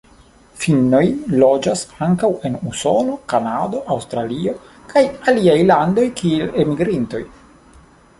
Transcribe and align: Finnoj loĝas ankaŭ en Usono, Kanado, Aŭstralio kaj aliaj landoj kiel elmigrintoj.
Finnoj 0.61 1.01
loĝas 1.41 1.83
ankaŭ 2.05 2.29
en 2.49 2.55
Usono, 2.71 3.17
Kanado, 3.33 3.81
Aŭstralio 3.97 4.55
kaj 4.95 5.03
aliaj 5.33 5.59
landoj 5.73 6.07
kiel 6.23 6.51
elmigrintoj. 6.65 7.21